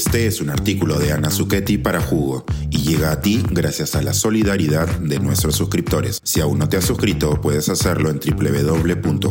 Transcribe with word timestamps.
Este 0.00 0.26
es 0.26 0.40
un 0.40 0.48
artículo 0.48 0.98
de 0.98 1.12
Ana 1.12 1.30
Zucchetti 1.30 1.76
para 1.76 2.00
Jugo 2.00 2.46
y 2.70 2.78
llega 2.78 3.12
a 3.12 3.20
ti 3.20 3.44
gracias 3.50 3.94
a 3.94 4.00
la 4.00 4.14
solidaridad 4.14 4.88
de 4.88 5.18
nuestros 5.18 5.56
suscriptores. 5.56 6.22
Si 6.24 6.40
aún 6.40 6.58
no 6.58 6.70
te 6.70 6.78
has 6.78 6.86
suscrito, 6.86 7.38
puedes 7.42 7.68
hacerlo 7.68 8.08
en 8.08 8.18
www.jugo.pe. 8.18 9.22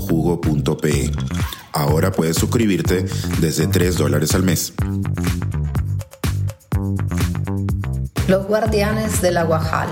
Ahora 1.73 2.11
puedes 2.11 2.37
suscribirte 2.37 3.07
desde 3.41 3.65
3 3.65 3.97
dólares 3.97 4.35
al 4.35 4.43
mes. 4.43 4.73
Los 8.27 8.45
guardianes 8.45 9.23
del 9.23 9.37
Aguajal. 9.37 9.89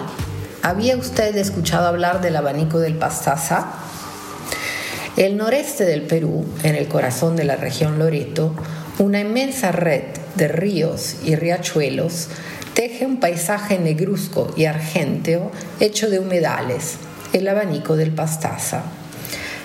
¿Había 0.61 0.95
usted 0.95 1.35
escuchado 1.37 1.87
hablar 1.87 2.21
del 2.21 2.35
abanico 2.35 2.77
del 2.77 2.93
Pastaza? 2.93 3.65
El 5.15 5.37
noreste 5.37 5.85
del 5.85 6.03
Perú, 6.03 6.45
en 6.61 6.75
el 6.75 6.87
corazón 6.87 7.35
de 7.35 7.45
la 7.45 7.55
región 7.55 7.97
Loreto, 7.97 8.53
una 8.99 9.19
inmensa 9.21 9.71
red 9.71 10.26
de 10.37 10.47
ríos 10.47 11.17
y 11.25 11.35
riachuelos 11.35 12.29
teje 12.73 13.05
un 13.07 13.19
paisaje 13.19 13.79
negruzco 13.79 14.53
y 14.55 14.65
argenteo 14.65 15.51
hecho 15.79 16.09
de 16.09 16.19
humedales, 16.19 16.97
el 17.33 17.47
abanico 17.47 17.95
del 17.95 18.11
Pastaza. 18.11 18.83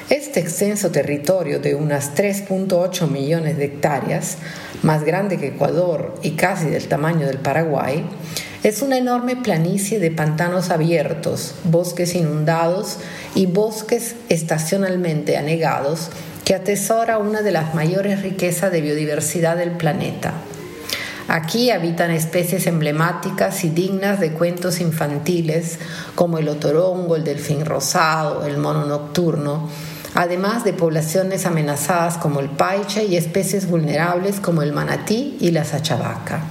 Este 0.09 0.41
extenso 0.41 0.91
territorio 0.91 1.59
de 1.61 1.75
unas 1.75 2.15
3.8 2.15 3.09
millones 3.09 3.59
de 3.59 3.67
hectáreas, 3.67 4.39
más 4.83 5.05
grande 5.05 5.39
que 5.39 5.49
Ecuador 5.49 6.15
y 6.23 6.33
casi 6.33 6.71
del 6.71 6.89
tamaño 6.89 7.27
del 7.27 7.39
Paraguay, 7.39 8.05
es 8.63 8.81
una 8.81 8.97
enorme 8.97 9.37
planicie 9.37 9.99
de 9.99 10.11
pantanos 10.11 10.71
abiertos, 10.71 11.55
bosques 11.65 12.15
inundados 12.15 12.99
y 13.35 13.47
bosques 13.47 14.15
estacionalmente 14.29 15.37
anegados 15.37 16.11
que 16.45 16.55
atesora 16.55 17.19
una 17.19 17.43
de 17.43 17.53
las 17.53 17.75
mayores 17.75 18.23
riquezas 18.23 18.73
de 18.73 18.81
biodiversidad 18.81 19.57
del 19.57 19.73
planeta. 19.73 20.33
Aquí 21.33 21.71
habitan 21.71 22.11
especies 22.11 22.67
emblemáticas 22.67 23.65
y 23.65 23.71
dignas 23.71 24.21
de 24.21 24.33
cuentos 24.33 24.83
infantiles 24.83 25.79
como 26.15 26.37
el 26.37 26.47
otorongo, 26.47 27.17
el 27.17 27.25
delfín 27.25 27.65
rosado, 27.65 28.45
el 28.45 28.59
mono 28.59 28.85
nocturno, 28.85 29.67
además 30.13 30.63
de 30.63 30.75
poblaciones 30.75 31.47
amenazadas 31.47 32.19
como 32.19 32.41
el 32.41 32.51
paiche 32.51 33.07
y 33.07 33.17
especies 33.17 33.67
vulnerables 33.67 34.41
como 34.41 34.61
el 34.61 34.75
manatí 34.75 35.39
y 35.41 35.53
la 35.53 35.65
sachavaca. 35.65 36.43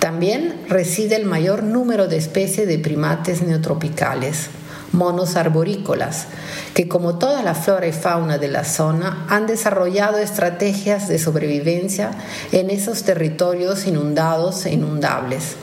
También 0.00 0.54
reside 0.68 1.16
el 1.16 1.24
mayor 1.24 1.62
número 1.62 2.06
de 2.06 2.18
especies 2.18 2.68
de 2.68 2.78
primates 2.78 3.40
neotropicales, 3.40 4.50
monos 4.94 5.36
arborícolas, 5.36 6.26
que 6.72 6.88
como 6.88 7.18
toda 7.18 7.42
la 7.42 7.54
flora 7.54 7.86
y 7.86 7.92
fauna 7.92 8.38
de 8.38 8.48
la 8.48 8.64
zona 8.64 9.26
han 9.28 9.46
desarrollado 9.46 10.16
estrategias 10.18 11.08
de 11.08 11.18
sobrevivencia 11.18 12.12
en 12.52 12.70
esos 12.70 13.02
territorios 13.02 13.86
inundados 13.86 14.64
e 14.64 14.72
inundables. 14.72 15.56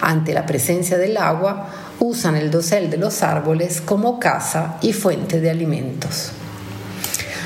Ante 0.00 0.34
la 0.34 0.46
presencia 0.46 0.98
del 0.98 1.16
agua, 1.16 1.68
usan 2.00 2.36
el 2.36 2.50
dosel 2.50 2.90
de 2.90 2.96
los 2.96 3.22
árboles 3.22 3.80
como 3.80 4.18
casa 4.18 4.78
y 4.80 4.92
fuente 4.92 5.40
de 5.40 5.50
alimentos. 5.50 6.32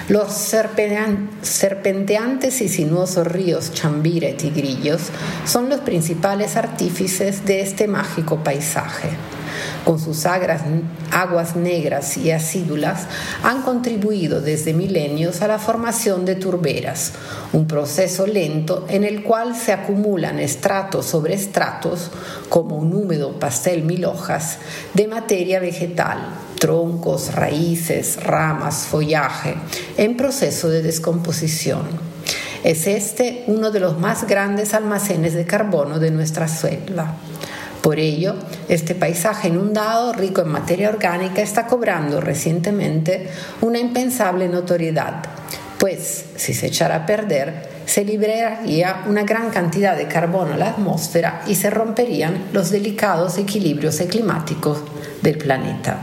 Los 0.08 0.32
serpenteantes 0.32 2.60
y 2.60 2.68
sinuosos 2.68 3.26
ríos 3.26 3.72
Chambira 3.72 4.28
y 4.28 4.34
Tigrillos 4.34 5.02
son 5.46 5.68
los 5.68 5.80
principales 5.80 6.56
artífices 6.56 7.44
de 7.44 7.60
este 7.60 7.86
mágico 7.86 8.42
paisaje 8.42 9.10
con 9.84 9.98
sus 9.98 10.26
aguas 10.26 11.56
negras 11.56 12.16
y 12.16 12.30
acídulas, 12.30 13.06
han 13.42 13.62
contribuido 13.62 14.40
desde 14.40 14.74
milenios 14.74 15.42
a 15.42 15.48
la 15.48 15.58
formación 15.58 16.24
de 16.24 16.36
turberas, 16.36 17.12
un 17.52 17.66
proceso 17.66 18.26
lento 18.26 18.86
en 18.88 19.04
el 19.04 19.22
cual 19.22 19.56
se 19.56 19.72
acumulan 19.72 20.38
estratos 20.38 21.06
sobre 21.06 21.34
estratos, 21.34 22.10
como 22.48 22.76
un 22.76 22.94
húmedo 22.94 23.38
pastel 23.38 23.82
mil 23.82 24.04
hojas, 24.04 24.58
de 24.94 25.08
materia 25.08 25.60
vegetal, 25.60 26.18
troncos, 26.58 27.34
raíces, 27.34 28.22
ramas, 28.22 28.86
follaje, 28.88 29.56
en 29.96 30.16
proceso 30.16 30.68
de 30.68 30.82
descomposición. 30.82 32.12
Es 32.62 32.86
este 32.86 33.42
uno 33.48 33.72
de 33.72 33.80
los 33.80 33.98
más 33.98 34.28
grandes 34.28 34.72
almacenes 34.72 35.34
de 35.34 35.44
carbono 35.44 35.98
de 35.98 36.12
nuestra 36.12 36.46
selva. 36.46 37.16
Por 37.82 37.98
ello, 37.98 38.36
este 38.68 38.94
paisaje 38.94 39.48
inundado, 39.48 40.12
rico 40.12 40.40
en 40.40 40.48
materia 40.48 40.88
orgánica, 40.88 41.42
está 41.42 41.66
cobrando 41.66 42.20
recientemente 42.20 43.28
una 43.60 43.80
impensable 43.80 44.48
notoriedad, 44.48 45.22
pues 45.78 46.26
si 46.36 46.54
se 46.54 46.68
echara 46.68 46.94
a 46.94 47.06
perder, 47.06 47.68
se 47.84 48.04
liberaría 48.04 49.02
una 49.06 49.24
gran 49.24 49.50
cantidad 49.50 49.96
de 49.96 50.06
carbono 50.06 50.54
a 50.54 50.56
la 50.56 50.70
atmósfera 50.70 51.42
y 51.48 51.56
se 51.56 51.70
romperían 51.70 52.50
los 52.52 52.70
delicados 52.70 53.36
equilibrios 53.38 53.96
climáticos 54.08 54.78
del 55.20 55.38
planeta. 55.38 56.02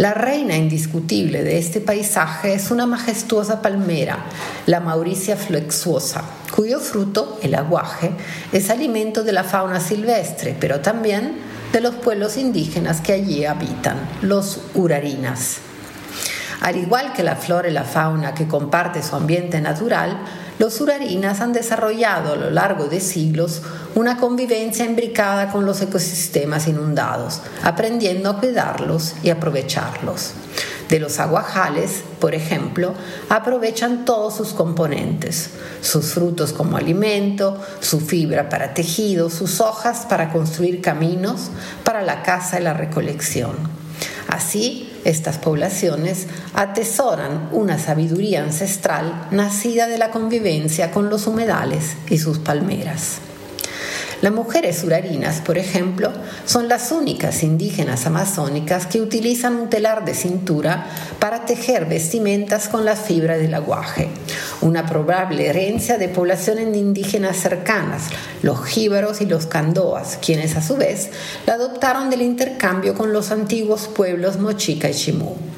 La 0.00 0.14
reina 0.14 0.56
indiscutible 0.56 1.44
de 1.44 1.58
este 1.58 1.78
paisaje 1.78 2.54
es 2.54 2.70
una 2.70 2.86
majestuosa 2.86 3.60
palmera, 3.60 4.24
la 4.64 4.80
Mauricia 4.80 5.36
flexuosa, 5.36 6.24
cuyo 6.56 6.80
fruto, 6.80 7.38
el 7.42 7.54
aguaje, 7.54 8.12
es 8.50 8.70
alimento 8.70 9.24
de 9.24 9.32
la 9.32 9.44
fauna 9.44 9.78
silvestre, 9.78 10.56
pero 10.58 10.80
también 10.80 11.36
de 11.74 11.82
los 11.82 11.96
pueblos 11.96 12.38
indígenas 12.38 13.02
que 13.02 13.12
allí 13.12 13.44
habitan, 13.44 13.98
los 14.22 14.62
urarinas. 14.72 15.58
Al 16.62 16.76
igual 16.76 17.12
que 17.12 17.22
la 17.22 17.36
flora 17.36 17.68
y 17.68 17.72
la 17.72 17.84
fauna 17.84 18.32
que 18.32 18.48
comparte 18.48 19.02
su 19.02 19.16
ambiente 19.16 19.60
natural, 19.60 20.16
los 20.60 20.78
urarinas 20.82 21.40
han 21.40 21.54
desarrollado 21.54 22.34
a 22.34 22.36
lo 22.36 22.50
largo 22.50 22.84
de 22.84 23.00
siglos 23.00 23.62
una 23.94 24.18
convivencia 24.18 24.84
imbricada 24.84 25.50
con 25.50 25.64
los 25.64 25.80
ecosistemas 25.80 26.68
inundados, 26.68 27.40
aprendiendo 27.64 28.28
a 28.28 28.38
cuidarlos 28.38 29.14
y 29.22 29.30
aprovecharlos. 29.30 30.32
De 30.90 31.00
los 31.00 31.18
aguajales, 31.18 32.02
por 32.18 32.34
ejemplo, 32.34 32.92
aprovechan 33.30 34.04
todos 34.04 34.36
sus 34.36 34.52
componentes, 34.52 35.48
sus 35.80 36.12
frutos 36.12 36.52
como 36.52 36.76
alimento, 36.76 37.58
su 37.80 37.98
fibra 37.98 38.50
para 38.50 38.74
tejido, 38.74 39.30
sus 39.30 39.62
hojas 39.62 40.04
para 40.10 40.30
construir 40.30 40.82
caminos, 40.82 41.50
para 41.84 42.02
la 42.02 42.22
caza 42.22 42.60
y 42.60 42.64
la 42.64 42.74
recolección. 42.74 43.56
Así, 44.28 44.89
estas 45.04 45.38
poblaciones 45.38 46.26
atesoran 46.54 47.48
una 47.52 47.78
sabiduría 47.78 48.42
ancestral 48.42 49.28
nacida 49.30 49.86
de 49.86 49.98
la 49.98 50.10
convivencia 50.10 50.90
con 50.90 51.08
los 51.10 51.26
humedales 51.26 51.96
y 52.08 52.18
sus 52.18 52.38
palmeras. 52.38 53.29
Las 54.22 54.32
mujeres 54.32 54.84
urarinas, 54.84 55.40
por 55.40 55.56
ejemplo, 55.56 56.12
son 56.44 56.68
las 56.68 56.92
únicas 56.92 57.42
indígenas 57.42 58.04
amazónicas 58.04 58.86
que 58.86 59.00
utilizan 59.00 59.56
un 59.56 59.70
telar 59.70 60.04
de 60.04 60.12
cintura 60.12 60.86
para 61.18 61.46
tejer 61.46 61.86
vestimentas 61.86 62.68
con 62.68 62.84
las 62.84 63.00
fibras 63.00 63.38
del 63.38 63.54
aguaje, 63.54 64.08
una 64.60 64.84
probable 64.84 65.46
herencia 65.46 65.96
de 65.96 66.08
poblaciones 66.08 66.76
indígenas 66.76 67.38
cercanas, 67.38 68.08
los 68.42 68.62
jíbaros 68.66 69.22
y 69.22 69.26
los 69.26 69.46
candoas, 69.46 70.18
quienes 70.20 70.54
a 70.54 70.62
su 70.62 70.76
vez 70.76 71.08
la 71.46 71.54
adoptaron 71.54 72.10
del 72.10 72.20
intercambio 72.20 72.94
con 72.94 73.14
los 73.14 73.30
antiguos 73.30 73.88
pueblos 73.88 74.38
mochica 74.38 74.90
y 74.90 74.94
chimú. 74.94 75.49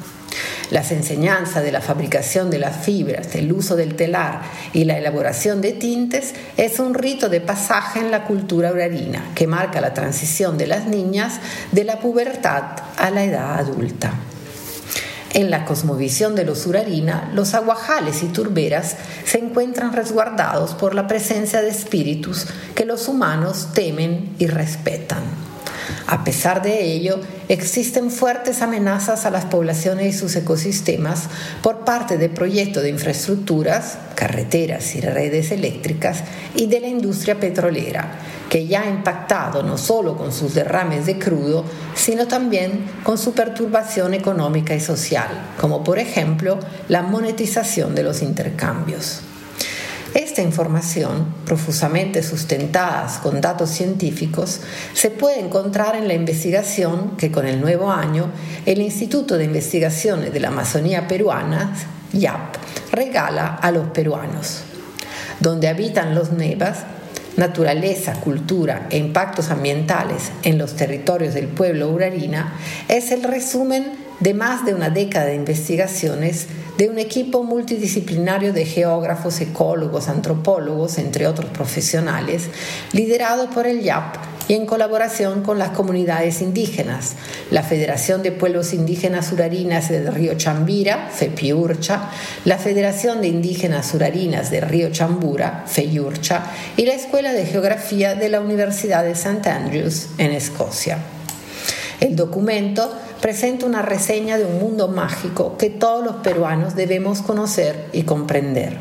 Las 0.73 0.91
enseñanzas 0.91 1.61
de 1.61 1.71
la 1.71 1.81
fabricación 1.81 2.49
de 2.49 2.57
las 2.57 2.83
fibras, 2.83 3.35
el 3.35 3.53
uso 3.53 3.75
del 3.75 3.95
telar 3.95 4.41
y 4.73 4.85
la 4.85 4.97
elaboración 4.97 5.61
de 5.61 5.73
tintes 5.73 6.33
es 6.57 6.79
un 6.79 6.95
rito 6.95 7.29
de 7.29 7.41
pasaje 7.41 7.99
en 7.99 8.09
la 8.09 8.23
cultura 8.23 8.71
urarina 8.71 9.23
que 9.35 9.45
marca 9.45 9.81
la 9.81 9.93
transición 9.93 10.57
de 10.57 10.65
las 10.65 10.87
niñas 10.87 11.39
de 11.71 11.83
la 11.83 11.99
pubertad 11.99 12.63
a 12.97 13.11
la 13.11 13.23
edad 13.23 13.59
adulta. 13.59 14.13
En 15.33 15.51
la 15.51 15.63
cosmovisión 15.63 16.33
de 16.33 16.43
los 16.43 16.65
urarina, 16.65 17.29
los 17.35 17.53
aguajales 17.53 18.23
y 18.23 18.29
turberas 18.29 18.95
se 19.25 19.37
encuentran 19.37 19.93
resguardados 19.93 20.73
por 20.73 20.95
la 20.95 21.07
presencia 21.07 21.61
de 21.61 21.69
espíritus 21.69 22.47
que 22.73 22.85
los 22.85 23.07
humanos 23.07 23.67
temen 23.75 24.33
y 24.39 24.47
respetan. 24.47 25.52
A 26.07 26.23
pesar 26.23 26.61
de 26.61 26.83
ello, 26.83 27.19
existen 27.49 28.11
fuertes 28.11 28.61
amenazas 28.61 29.25
a 29.25 29.31
las 29.31 29.45
poblaciones 29.45 30.15
y 30.15 30.17
sus 30.17 30.35
ecosistemas 30.35 31.29
por 31.61 31.85
parte 31.85 32.17
de 32.17 32.29
proyectos 32.29 32.83
de 32.83 32.89
infraestructuras, 32.89 33.97
carreteras 34.15 34.95
y 34.95 35.01
redes 35.01 35.51
eléctricas 35.51 36.23
y 36.55 36.67
de 36.67 36.79
la 36.79 36.87
industria 36.87 37.39
petrolera, 37.39 38.19
que 38.49 38.67
ya 38.67 38.81
ha 38.81 38.89
impactado 38.89 39.63
no 39.63 39.77
solo 39.77 40.15
con 40.17 40.31
sus 40.31 40.53
derrames 40.53 41.05
de 41.05 41.17
crudo, 41.17 41.65
sino 41.95 42.27
también 42.27 42.85
con 43.03 43.17
su 43.17 43.33
perturbación 43.33 44.13
económica 44.13 44.75
y 44.75 44.79
social, 44.79 45.27
como 45.59 45.83
por 45.83 45.99
ejemplo 45.99 46.59
la 46.87 47.01
monetización 47.01 47.95
de 47.95 48.03
los 48.03 48.21
intercambios. 48.21 49.21
Esta 50.13 50.43
información, 50.43 51.33
profusamente 51.43 52.21
sustentada 52.21 53.19
con 53.23 53.41
datos 53.41 53.71
científicos, 53.71 54.61
se 54.93 55.09
puede 55.09 55.39
encontrar 55.39 55.95
en 55.95 56.07
la 56.07 56.13
investigación 56.13 57.17
que 57.17 57.31
con 57.31 57.47
el 57.47 57.59
nuevo 57.59 57.91
año 57.91 58.29
el 58.67 58.79
Instituto 58.81 59.37
de 59.37 59.45
Investigaciones 59.45 60.31
de 60.31 60.39
la 60.39 60.49
Amazonía 60.49 61.07
Peruana, 61.07 61.75
YAP, 62.13 62.57
regala 62.91 63.55
a 63.55 63.71
los 63.71 63.87
peruanos. 63.87 64.63
donde 65.39 65.67
habitan 65.67 66.15
los 66.15 66.31
nevas, 66.31 66.83
naturaleza, 67.35 68.13
cultura 68.13 68.87
e 68.89 68.97
impactos 68.97 69.49
ambientales 69.49 70.31
en 70.43 70.57
los 70.57 70.75
territorios 70.75 71.33
del 71.33 71.47
pueblo 71.47 71.89
urarina, 71.89 72.53
es 72.87 73.11
el 73.11 73.23
resumen 73.23 73.91
de 74.19 74.33
más 74.33 74.65
de 74.65 74.73
una 74.73 74.89
década 74.89 75.25
de 75.25 75.35
investigaciones 75.35 76.47
de 76.77 76.89
un 76.89 76.97
equipo 76.97 77.43
multidisciplinario 77.43 78.53
de 78.53 78.65
geógrafos, 78.65 79.39
ecólogos, 79.41 80.09
antropólogos, 80.09 80.97
entre 80.97 81.27
otros 81.27 81.49
profesionales, 81.51 82.49
liderado 82.93 83.49
por 83.49 83.67
el 83.67 83.81
YAP 83.81 84.15
y 84.47 84.55
en 84.55 84.65
colaboración 84.65 85.41
con 85.43 85.59
las 85.59 85.69
comunidades 85.69 86.41
indígenas, 86.41 87.13
la 87.51 87.63
Federación 87.63 88.23
de 88.23 88.31
Pueblos 88.31 88.73
Indígenas 88.73 89.31
Urarinas 89.31 89.89
del 89.89 90.13
Río 90.13 90.35
Chambira, 90.35 91.09
FEPIURCHA, 91.13 92.09
la 92.45 92.57
Federación 92.57 93.21
de 93.21 93.27
Indígenas 93.27 93.93
Urarinas 93.93 94.51
del 94.51 94.67
Río 94.67 94.91
Chambura, 94.91 95.63
FEIURCHA, 95.67 96.51
y 96.75 96.85
la 96.85 96.93
Escuela 96.93 97.31
de 97.31 97.45
Geografía 97.45 98.15
de 98.15 98.29
la 98.29 98.41
Universidad 98.41 99.03
de 99.03 99.11
St. 99.11 99.49
Andrews, 99.49 100.07
en 100.17 100.31
Escocia. 100.31 100.97
El 101.99 102.17
documento 102.17 102.93
presenta 103.23 103.65
una 103.65 103.81
reseña 103.81 104.37
de 104.37 104.43
un 104.43 104.59
mundo 104.59 104.89
mágico 104.89 105.55
que 105.57 105.69
todos 105.69 106.03
los 106.03 106.17
peruanos 106.17 106.75
debemos 106.75 107.21
conocer 107.21 107.87
y 107.93 108.03
comprender. 108.03 108.75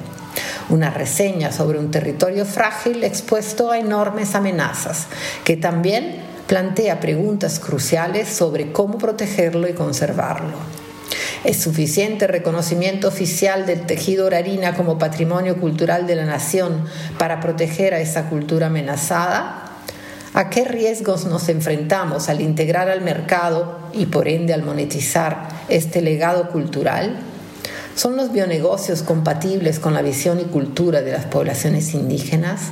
Una 0.68 0.90
reseña 0.90 1.52
sobre 1.52 1.78
un 1.78 1.92
territorio 1.92 2.44
frágil 2.44 3.04
expuesto 3.04 3.70
a 3.70 3.78
enormes 3.78 4.34
amenazas, 4.34 5.06
que 5.44 5.56
también 5.56 6.16
plantea 6.48 6.98
preguntas 6.98 7.60
cruciales 7.60 8.28
sobre 8.28 8.72
cómo 8.72 8.98
protegerlo 8.98 9.68
y 9.68 9.74
conservarlo. 9.74 10.56
¿Es 11.44 11.58
suficiente 11.58 12.26
reconocimiento 12.26 13.06
oficial 13.06 13.64
del 13.64 13.86
tejido 13.86 14.26
orarina 14.26 14.74
como 14.74 14.98
patrimonio 14.98 15.56
cultural 15.58 16.08
de 16.08 16.16
la 16.16 16.24
nación 16.24 16.84
para 17.16 17.38
proteger 17.38 17.94
a 17.94 18.00
esa 18.00 18.28
cultura 18.28 18.66
amenazada? 18.66 19.71
¿A 20.34 20.48
qué 20.48 20.64
riesgos 20.64 21.26
nos 21.26 21.50
enfrentamos 21.50 22.30
al 22.30 22.40
integrar 22.40 22.88
al 22.88 23.02
mercado 23.02 23.76
y 23.92 24.06
por 24.06 24.28
ende 24.28 24.54
al 24.54 24.62
monetizar 24.62 25.46
este 25.68 26.00
legado 26.00 26.48
cultural? 26.48 27.18
¿Son 27.96 28.16
los 28.16 28.32
bionegocios 28.32 29.02
compatibles 29.02 29.78
con 29.78 29.92
la 29.92 30.00
visión 30.00 30.40
y 30.40 30.44
cultura 30.44 31.02
de 31.02 31.12
las 31.12 31.26
poblaciones 31.26 31.92
indígenas? 31.92 32.70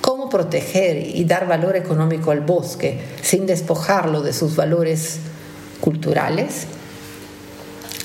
¿Cómo 0.00 0.28
proteger 0.28 0.96
y 0.96 1.24
dar 1.24 1.46
valor 1.46 1.76
económico 1.76 2.32
al 2.32 2.40
bosque 2.40 3.00
sin 3.22 3.46
despojarlo 3.46 4.22
de 4.22 4.32
sus 4.32 4.56
valores 4.56 5.20
culturales? 5.80 6.66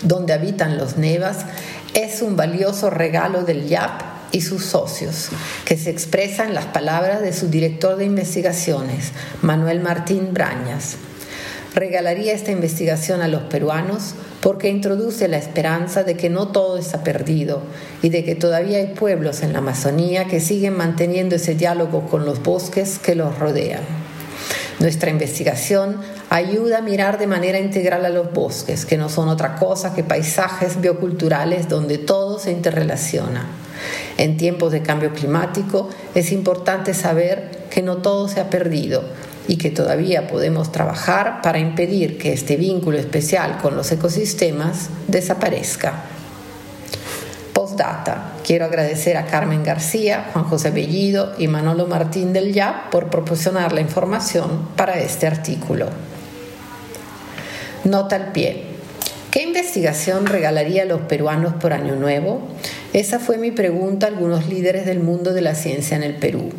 Donde 0.04 0.34
habitan 0.34 0.78
los 0.78 0.98
nevas 0.98 1.48
es 1.96 2.22
un 2.22 2.36
valioso 2.36 2.92
regalo 2.92 3.42
del 3.42 3.68
YAP 3.68 4.13
y 4.34 4.42
sus 4.42 4.66
socios, 4.66 5.30
que 5.64 5.78
se 5.78 5.92
expresa 5.92 6.44
en 6.44 6.54
las 6.54 6.66
palabras 6.66 7.22
de 7.22 7.32
su 7.32 7.48
director 7.48 7.96
de 7.96 8.06
investigaciones, 8.06 9.12
Manuel 9.42 9.80
Martín 9.80 10.34
Brañas. 10.34 10.98
Regalaría 11.76 12.34
esta 12.34 12.52
investigación 12.52 13.22
a 13.22 13.28
los 13.28 13.44
peruanos 13.44 14.16
porque 14.42 14.70
introduce 14.70 15.28
la 15.28 15.38
esperanza 15.38 16.04
de 16.04 16.18
que 16.18 16.30
no 16.30 16.50
todo 16.50 16.78
está 16.78 17.04
perdido 17.04 17.62
y 18.02 18.10
de 18.10 18.24
que 18.26 18.36
todavía 18.36 18.80
hay 18.80 18.88
pueblos 18.88 19.42
en 19.42 19.54
la 19.54 19.60
Amazonía 19.60 20.26
que 20.26 20.40
siguen 20.40 20.76
manteniendo 20.76 21.36
ese 21.36 21.56
diálogo 21.56 22.08
con 22.10 22.26
los 22.26 22.44
bosques 22.44 23.00
que 23.00 23.16
los 23.16 23.40
rodean. 23.40 23.82
Nuestra 24.80 25.12
investigación 25.12 25.98
ayuda 26.34 26.80
a 26.80 26.82
mirar 26.82 27.20
de 27.20 27.28
manera 27.28 27.60
integral 27.60 28.06
a 28.06 28.10
los 28.10 28.34
bosques, 28.34 28.88
que 28.88 28.98
no 28.98 29.08
son 29.08 29.30
otra 29.30 29.56
cosa 29.56 29.94
que 29.94 30.04
paisajes 30.04 30.82
bioculturales 30.82 31.70
donde 31.70 32.00
todo 32.00 32.40
se 32.40 32.52
interrelaciona. 32.52 33.46
En 34.18 34.36
tiempos 34.36 34.72
de 34.72 34.82
cambio 34.82 35.14
climático 35.14 35.90
es 36.16 36.32
importante 36.32 36.96
saber 36.96 37.68
que 37.70 37.84
no 37.84 37.98
todo 37.98 38.28
se 38.28 38.40
ha 38.40 38.50
perdido 38.50 39.04
y 39.48 39.58
que 39.58 39.70
todavía 39.70 40.28
podemos 40.28 40.72
trabajar 40.72 41.44
para 41.44 41.60
impedir 41.60 42.18
que 42.18 42.34
este 42.34 42.56
vínculo 42.56 42.98
especial 42.98 43.60
con 43.62 43.76
los 43.76 43.92
ecosistemas 43.92 44.90
desaparezca. 45.08 46.06
Postdata. 47.54 48.32
Quiero 48.44 48.66
agradecer 48.66 49.18
a 49.18 49.28
Carmen 49.28 49.64
García, 49.64 50.32
Juan 50.34 50.46
José 50.46 50.72
Bellido 50.72 51.34
y 51.38 51.48
Manolo 51.48 51.86
Martín 51.86 52.34
del 52.34 52.54
YAP 52.54 52.90
por 52.90 53.12
proporcionar 53.12 53.72
la 53.72 53.82
información 53.82 54.70
para 54.76 55.00
este 55.00 55.28
artículo. 55.28 56.13
Nota 57.84 58.16
al 58.16 58.32
pie. 58.32 58.64
¿Qué 59.30 59.44
investigación 59.44 60.26
regalaría 60.26 60.84
a 60.84 60.86
los 60.86 61.02
peruanos 61.02 61.56
por 61.56 61.74
Año 61.74 61.96
Nuevo? 61.96 62.40
Esa 62.94 63.20
fue 63.20 63.38
mi 63.38 63.52
pregunta 63.52 64.06
a 64.06 64.10
algunos 64.10 64.48
líderes 64.48 64.86
del 64.86 65.02
mundo 65.02 65.34
de 65.34 65.42
la 65.42 65.54
ciencia 65.54 65.98
en 65.98 66.04
el 66.04 66.16
Perú. 66.16 66.50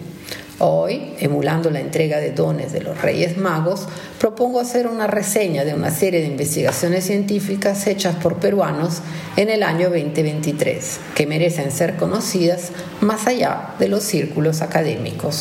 Hoy, 0.58 1.14
emulando 1.20 1.70
la 1.70 1.80
entrega 1.80 2.18
de 2.18 2.32
dones 2.32 2.72
de 2.72 2.82
los 2.82 3.00
Reyes 3.00 3.38
Magos, 3.38 3.88
propongo 4.20 4.60
hacer 4.60 4.86
una 4.86 5.06
reseña 5.06 5.64
de 5.64 5.72
una 5.72 5.90
serie 5.90 6.20
de 6.20 6.26
investigaciones 6.26 7.04
científicas 7.04 7.86
hechas 7.86 8.16
por 8.16 8.36
peruanos 8.36 9.00
en 9.36 9.48
el 9.48 9.62
año 9.62 9.88
2023, 9.88 11.00
que 11.14 11.26
merecen 11.26 11.72
ser 11.72 11.96
conocidas 11.96 12.70
más 13.00 13.26
allá 13.26 13.74
de 13.78 13.88
los 13.88 14.02
círculos 14.04 14.60
académicos. 14.60 15.40